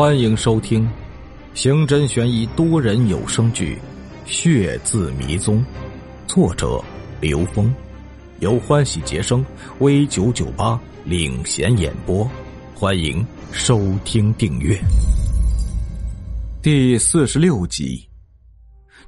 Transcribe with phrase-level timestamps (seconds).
[0.00, 0.90] 欢迎收听
[1.52, 3.78] 刑侦悬疑多人有声剧
[4.32, 5.58] 《血字迷踪》，
[6.26, 6.82] 作者
[7.20, 7.70] 刘峰，
[8.38, 9.44] 由欢喜杰生
[9.78, 12.26] V 九九八领衔演播。
[12.74, 14.74] 欢迎收听订阅。
[16.62, 18.02] 第四十六集，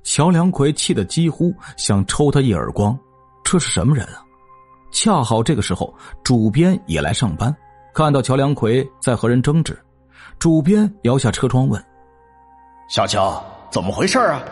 [0.02, 2.94] 乔梁奎气得几乎想抽他一耳光。
[3.42, 4.22] 这是什么人啊？
[4.92, 7.56] 恰好这个时候，主编也来上班，
[7.94, 9.74] 看到乔梁奎在和人争执。
[10.38, 11.82] 主编摇下车窗问
[12.88, 14.42] ：“小乔，怎么回事啊？”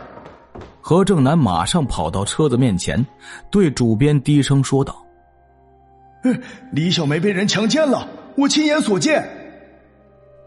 [0.80, 3.04] 何正南马上跑到车子面前，
[3.50, 4.96] 对主编低声说道
[6.72, 9.28] ：“李小梅被人强奸了，我亲眼所见。”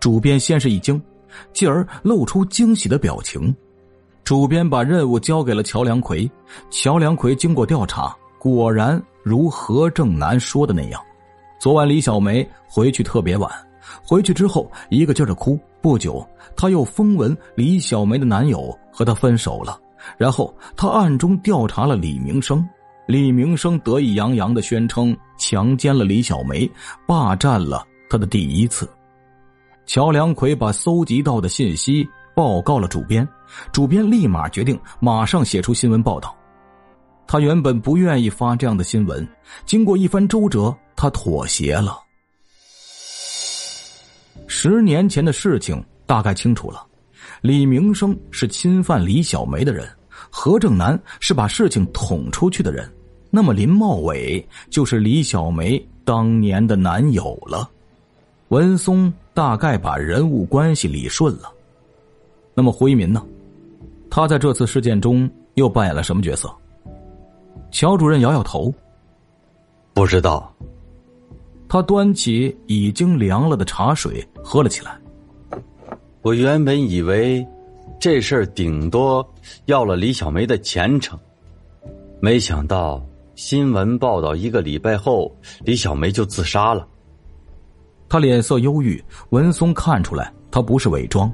[0.02, 1.02] 主编先是一惊，
[1.54, 3.56] 继而露出惊喜的表情。
[4.24, 6.30] 主编把任务交给了乔梁奎，
[6.70, 11.02] 乔梁奎经过调查，果然如何正南说的那样，
[11.60, 13.50] 昨晚李小梅回去特别晚。
[14.06, 15.60] 回去之后，一个劲儿的哭。
[15.82, 19.80] 不久，他又风闻李小梅的男友和她分手了。
[20.18, 22.68] 然后，他暗中调查了李明生。
[23.06, 26.70] 李明生得意洋洋的宣称强奸了李小梅，
[27.06, 28.90] 霸占了他的第一次。
[29.86, 33.28] 乔梁奎把搜集到的信息报告了主编，
[33.74, 36.34] 主编立马决定马上写出新闻报道。
[37.28, 39.28] 他原本不愿意发这样的新闻，
[39.66, 42.03] 经过一番周折，他妥协了。
[44.48, 46.86] 十年前的事情大概清楚了，
[47.42, 49.88] 李明生是侵犯李小梅的人，
[50.30, 52.90] 何正南是把事情捅出去的人，
[53.30, 57.70] 那么林茂伟就是李小梅当年的男友了。
[58.50, 61.52] 文松大概把人物关系理顺了，
[62.54, 63.26] 那么胡一民呢？
[64.10, 66.54] 他在这次事件中又扮演了什么角色？
[67.72, 68.72] 乔主任摇摇头，
[69.94, 70.54] 不知道。
[71.74, 74.96] 他端起已经凉了的茶水喝了起来。
[76.22, 77.44] 我原本以为
[78.00, 79.28] 这事儿顶多
[79.66, 81.18] 要了李小梅的前程，
[82.20, 83.04] 没想到
[83.34, 85.36] 新闻报道一个礼拜后，
[85.66, 86.88] 李小梅就自杀了。
[88.08, 91.34] 他脸色忧郁，文松看出来他不是伪装。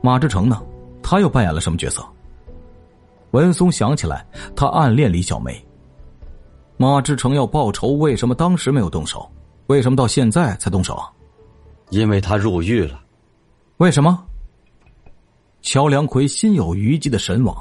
[0.00, 0.60] 马志成呢？
[1.00, 2.04] 他又扮演了什么角色？
[3.30, 5.64] 文松想起来，他暗恋李小梅。
[6.82, 9.30] 马志成要报仇，为什么当时没有动手？
[9.68, 11.00] 为什么到现在才动手？
[11.90, 13.00] 因为他入狱了。
[13.76, 14.20] 为什么？
[15.60, 17.56] 乔梁奎心有余悸的神往，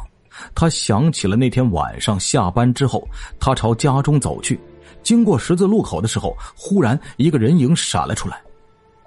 [0.56, 3.08] 他想起了那天晚上下班之后，
[3.40, 4.60] 他朝家中走去，
[5.04, 8.42] 经过十字路口的时候，忽然一个人影闪了出来，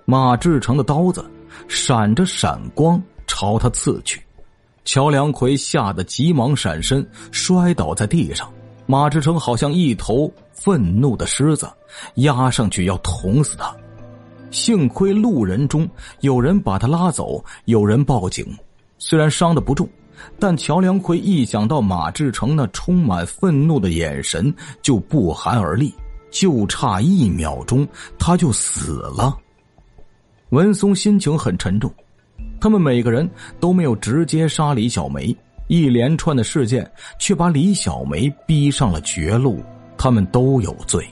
[0.05, 1.29] 马志成的刀子
[1.67, 4.23] 闪着闪光朝他刺去，
[4.85, 8.49] 乔梁奎吓得急忙闪身，摔倒在地上。
[8.87, 11.69] 马志成好像一头愤怒的狮子，
[12.17, 13.75] 压上去要捅死他。
[14.51, 15.89] 幸亏路人中
[16.21, 18.47] 有人把他拉走，有人报警。
[18.99, 19.89] 虽然伤的不重，
[20.39, 25.93] 但乔梁奎一想到马志成那充满愤怒的眼神，就不寒而栗。
[26.31, 27.87] 就差一秒钟，
[28.19, 29.39] 他就死了。
[30.51, 31.93] 文松心情很沉重，
[32.61, 33.29] 他们每个人
[33.61, 35.35] 都没有直接杀李小梅。
[35.67, 39.63] 一连串的事件却把李小梅逼上了绝路，
[39.97, 41.07] 他们都有罪。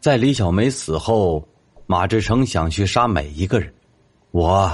[0.00, 1.46] 在李小梅死后，
[1.86, 3.72] 马志成想去杀每一个人，
[4.32, 4.70] 我、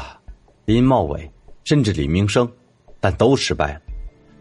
[0.65, 1.31] 林茂伟，
[1.65, 2.51] 甚至李明生，
[3.01, 3.81] 但都失败了。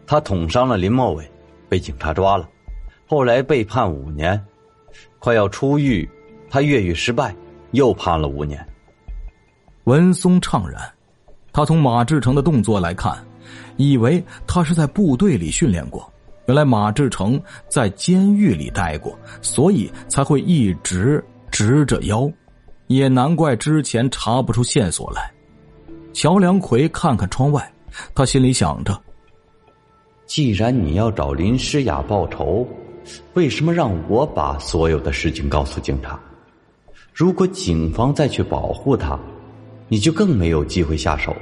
[0.06, 1.30] 他捅伤了林茂伟，
[1.68, 2.48] 被警察抓了，
[3.06, 4.42] 后来被判五年，
[5.18, 6.08] 快要出狱，
[6.48, 7.36] 他越狱失败，
[7.72, 8.66] 又判了五年。
[9.84, 10.80] 文松怅然，
[11.52, 13.22] 他从马志成的动作来看。
[13.76, 16.12] 以为他是在部队里训练过，
[16.46, 22.30] 原来马志成在监狱里待过，所以才会一直直着腰，
[22.86, 25.30] 也难怪之前查不出线索来。
[26.12, 27.72] 乔梁奎看看窗外，
[28.14, 28.98] 他心里想着：
[30.26, 32.66] 既然你要找林诗雅报仇，
[33.34, 36.18] 为什么让我把所有的事情告诉警察？
[37.14, 39.18] 如果警方再去保护他，
[39.88, 41.34] 你就更没有机会下手。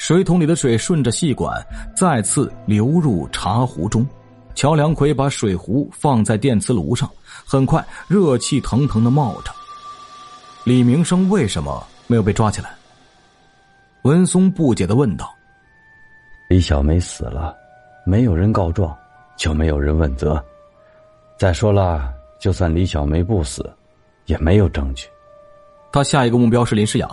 [0.00, 1.62] 水桶里的水顺着细管
[1.94, 4.04] 再次流入茶壶中，
[4.54, 7.08] 乔梁奎把水壶放在电磁炉上，
[7.44, 9.52] 很快热气腾腾的冒着。
[10.64, 12.70] 李明生为什么没有被抓起来？
[14.04, 15.30] 文松不解的问道。
[16.48, 17.54] 李小梅死了，
[18.06, 18.96] 没有人告状，
[19.36, 20.42] 就没有人问责。
[21.38, 22.10] 再说了，
[22.40, 23.70] 就算李小梅不死，
[24.24, 25.06] 也没有证据。
[25.92, 27.06] 他下一个目标是林诗雅。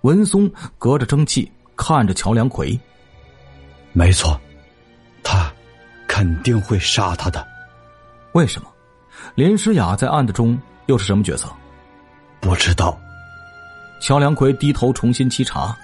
[0.00, 1.48] 文松隔着蒸汽。
[1.80, 2.78] 看着乔梁奎，
[3.94, 4.38] 没错，
[5.22, 5.50] 他
[6.06, 7.44] 肯定会杀他的。
[8.32, 8.68] 为什么？
[9.34, 11.48] 林诗雅在案子中又是什么角色？
[12.38, 13.00] 不知道。
[13.98, 15.74] 乔梁奎低头重新沏茶。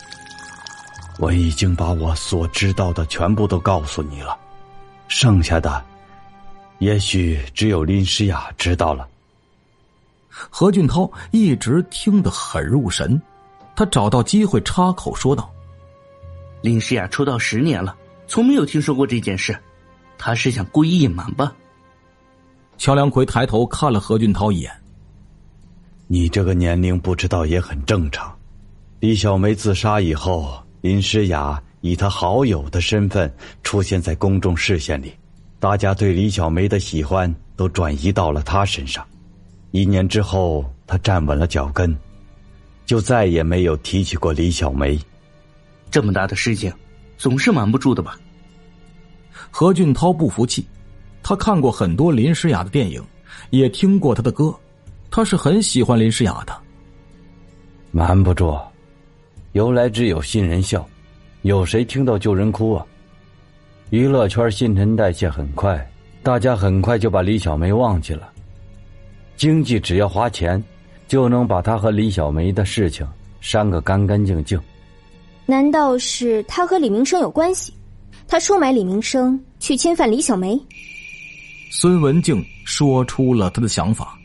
[1.18, 4.38] 我已经把我所知道的全部都告诉你了，
[5.08, 5.82] 剩下的，
[6.78, 9.08] 也许只有林诗雅知道了。
[10.28, 13.20] 何俊涛一直听得很入神，
[13.74, 15.50] 他找到机会插口说道
[16.66, 17.96] ：“林诗雅出道十年了，
[18.26, 19.56] 从没有听说过这件事，
[20.18, 21.54] 他是想故意隐瞒吧？”
[22.76, 24.72] 乔梁奎抬头看了何俊涛一眼
[26.08, 28.36] ：“你这个年龄不知道也很正常。
[28.98, 33.32] 李小梅自杀以后。”林诗雅以她好友的身份
[33.64, 35.12] 出现在公众视线里，
[35.58, 39.04] 大家对李小梅的喜欢都转移到了她身上。
[39.72, 41.96] 一年之后，她站稳了脚跟，
[42.84, 44.96] 就再也没有提起过李小梅。
[45.90, 46.72] 这么大的事情，
[47.16, 48.18] 总是瞒不住的吧？
[49.50, 50.66] 何俊涛不服气，
[51.22, 53.02] 他看过很多林诗雅的电影，
[53.50, 54.54] 也听过她的歌，
[55.10, 56.56] 他是很喜欢林诗雅的。
[57.90, 58.58] 瞒不住。
[59.52, 60.86] 由来只有新人笑，
[61.40, 62.84] 有谁听到旧人哭啊？
[63.88, 65.90] 娱乐圈新陈代谢很快，
[66.22, 68.30] 大家很快就把李小梅忘记了。
[69.36, 70.62] 经济只要花钱，
[71.08, 73.06] 就能把她和李小梅的事情
[73.40, 74.60] 删个干干净净。
[75.48, 77.72] 难道是他和李明生有关系？
[78.26, 80.60] 他收买李明生去侵犯李小梅？
[81.70, 84.18] 孙文静说出了他的想法。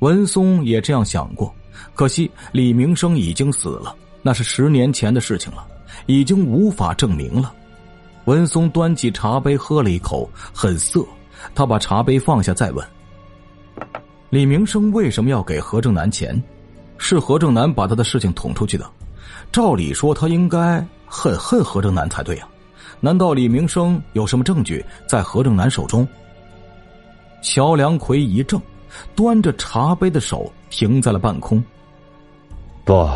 [0.00, 1.54] 文松也这样想过，
[1.94, 3.94] 可惜李明生已经死了。
[4.20, 5.64] 那是十年前的事情了，
[6.06, 7.54] 已经无法证明了。
[8.24, 11.06] 文松端起茶杯喝了一口，很涩。
[11.54, 12.86] 他把茶杯放下，再问
[14.28, 16.42] ：“李明生为什么要给何正南钱？
[16.98, 18.90] 是何正南把他的事情捅出去的。
[19.52, 22.48] 照理说，他应该很恨何正南才对呀。
[23.00, 26.06] 难道李明生有什么证据在何正南手中？”
[27.42, 28.60] 乔梁奎一怔，
[29.14, 31.62] 端着茶杯的手停在了半空。
[32.84, 33.08] 不。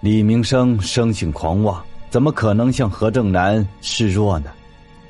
[0.00, 4.50] 李明生生性狂妄，怎么可能向何正南示弱呢？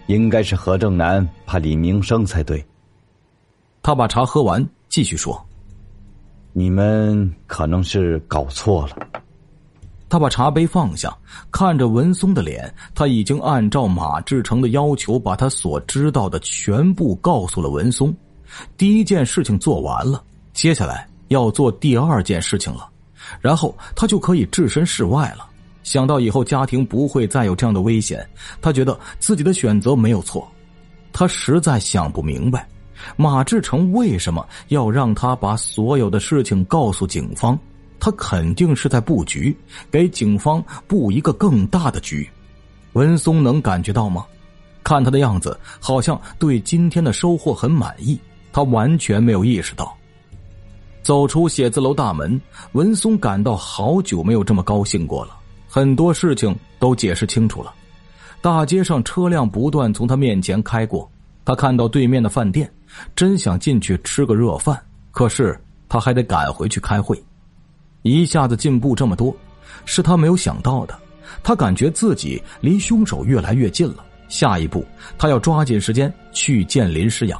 [0.06, 2.64] 应该是何正南怕李明生才对。
[3.82, 5.40] 他把茶喝完，继续说
[6.52, 8.96] ：“你们可能是搞错了。”
[10.10, 11.16] 他把茶杯放下，
[11.52, 18.12] 看着文松的脸，他已经按照马志成的要求，把他所知道的全部告诉了文松。
[18.76, 20.22] 第一件事情做完了，
[20.52, 22.90] 接下来要做第二件事情了。
[23.40, 25.48] 然后他就可以置身事外了。
[25.84, 28.28] 想到以后家庭不会再有这样的危险，
[28.60, 30.46] 他觉得自己的选择没有错。
[31.12, 32.68] 他实在想不明白，
[33.16, 37.56] 马志成为什么要让他把所有的事情告诉警方？
[38.00, 39.56] 他肯定是在布局，
[39.90, 42.28] 给警方布一个更大的局。
[42.94, 44.26] 文松能感觉到吗？
[44.82, 48.18] 看他的样子，好像对今天的收获很满意。
[48.52, 49.94] 他完全没有意识到。
[51.02, 52.40] 走出写字楼大门，
[52.72, 55.36] 文松感到好久没有这么高兴过了。
[55.68, 57.72] 很多事情都解释清楚了，
[58.40, 61.08] 大街上车辆不断从他面前开过。
[61.44, 62.70] 他看到对面的饭店，
[63.14, 64.80] 真想进去吃个热饭，
[65.10, 65.58] 可是
[65.88, 67.22] 他还得赶回去开会。
[68.02, 69.34] 一下子进步这么多，
[69.84, 70.98] 是他没有想到的。
[71.42, 74.04] 他感觉自己离凶手越来越近了。
[74.28, 74.84] 下一步，
[75.18, 77.38] 他要抓紧时间去见林诗雅。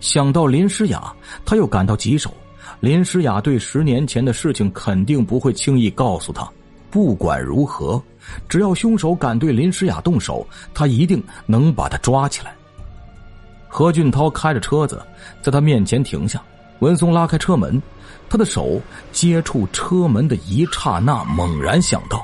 [0.00, 2.32] 想到林诗雅，他又感到棘手。
[2.80, 6.48] 林诗雅对十年前的事情肯定不会轻易告诉他。
[6.90, 8.02] 不管如何，
[8.48, 12.54] 只要凶手敢对林诗雅动手，他一定能把他抓起来。
[13.68, 15.00] 何俊涛开着车子
[15.42, 16.42] 在他面前停下，
[16.78, 17.80] 文松拉开车门，
[18.36, 18.78] 他的手
[19.12, 22.22] 接触车门的一刹那，猛然想到：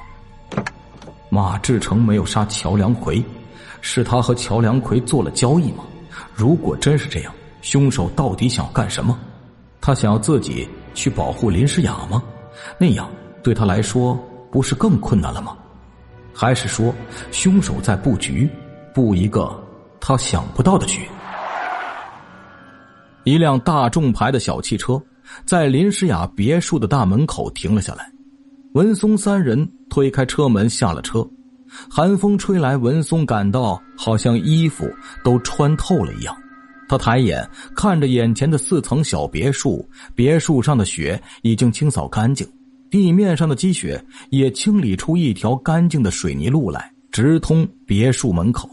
[1.31, 3.25] 马志成没有杀乔梁奎，
[3.81, 5.85] 是他和乔梁奎做了交易吗？
[6.35, 9.19] 如果真是这样，凶手到底想干什么？
[9.81, 12.23] 他想要自己去保护林诗雅吗？
[12.77, 13.11] 那样
[13.43, 14.15] 对他来说
[14.51, 15.57] 不是更困难了吗？
[16.35, 16.95] 还是说
[17.31, 18.47] 凶手在布局，
[18.93, 19.51] 布一个
[19.99, 21.09] 他想不到的局？
[23.25, 25.03] 一辆大众牌的小汽车
[25.45, 28.11] 在林诗雅别墅的大门口停了下来，
[28.75, 31.29] 文松三人推开车门下了车，
[31.91, 34.89] 寒风吹来，文松感到好像衣服
[35.23, 36.37] 都穿透了一样。
[36.89, 42.47] 他抬眼看着眼前的四层小别墅，别墅上的雪已经清扫干净，
[42.91, 48.69] 地面上的积雪也清理出一条干净的水泥路来，直通别墅门口。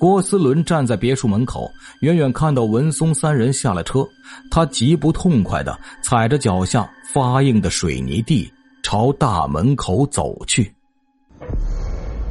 [0.00, 4.08] 郭思伦站在别墅门口，远远看到文松三人下了车，
[4.50, 8.50] 他极不痛快的踩着脚下发硬的水泥地，
[8.82, 10.72] 朝大门口走去。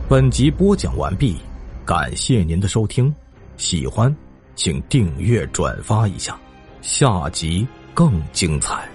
[0.09, 1.37] 本集播讲完毕，
[1.85, 3.13] 感谢您的收听，
[3.55, 4.13] 喜欢。
[4.55, 6.35] 请订阅、转发一下，
[6.81, 8.89] 下集更精彩。